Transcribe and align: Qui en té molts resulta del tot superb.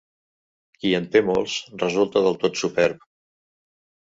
Qui 0.79 0.93
en 0.99 1.05
té 1.15 1.21
molts 1.27 1.57
resulta 1.83 2.25
del 2.29 2.39
tot 2.45 2.59
superb. 2.63 3.07